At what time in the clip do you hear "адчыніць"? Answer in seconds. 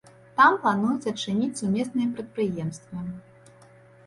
1.11-1.51